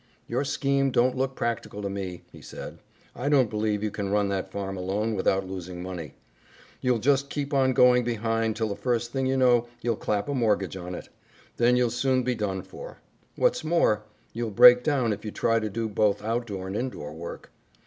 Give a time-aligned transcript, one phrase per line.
[0.27, 2.79] "Your scheme don't look practical to me," he said.
[3.15, 6.15] "I don't believe you can run that farm alone without losing money.
[6.81, 10.33] You'll just keep on going behind till the first thing you know you'll clap a
[10.33, 11.09] mortgage on it.
[11.57, 12.97] Then you'll soon be done for.
[13.35, 14.01] What's more,
[14.33, 17.51] you'll break down if you try to do both outdoor and indoor work.